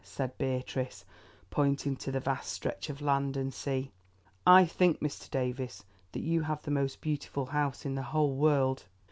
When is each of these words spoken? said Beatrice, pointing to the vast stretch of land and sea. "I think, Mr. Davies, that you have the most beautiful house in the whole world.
said 0.03 0.35
Beatrice, 0.39 1.05
pointing 1.51 1.95
to 1.97 2.11
the 2.11 2.19
vast 2.19 2.51
stretch 2.51 2.89
of 2.89 3.03
land 3.03 3.37
and 3.37 3.53
sea. 3.53 3.91
"I 4.47 4.65
think, 4.65 4.99
Mr. 4.99 5.29
Davies, 5.29 5.83
that 6.13 6.21
you 6.21 6.41
have 6.41 6.63
the 6.63 6.71
most 6.71 7.01
beautiful 7.01 7.45
house 7.45 7.85
in 7.85 7.93
the 7.93 8.01
whole 8.01 8.33
world. 8.35 8.85